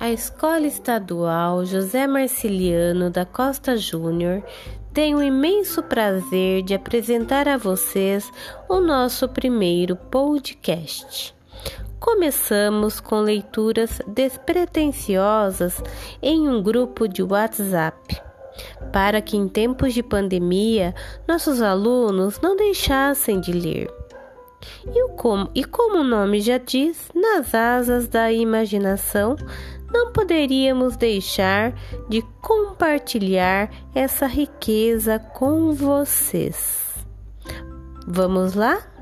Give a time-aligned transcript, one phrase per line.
[0.00, 4.44] A Escola Estadual José Marciliano da Costa Júnior
[4.94, 8.30] tem o imenso prazer de apresentar a vocês
[8.68, 11.34] o nosso primeiro podcast.
[11.98, 15.82] Começamos com leituras despretensiosas
[16.22, 18.22] em um grupo de WhatsApp,
[18.92, 20.94] para que em tempos de pandemia
[21.26, 23.92] nossos alunos não deixassem de ler.
[24.86, 29.36] E como, e como o nome já diz, nas asas da imaginação,
[29.90, 31.72] não poderíamos deixar
[32.08, 36.94] de compartilhar essa riqueza com vocês.
[38.06, 38.97] Vamos lá?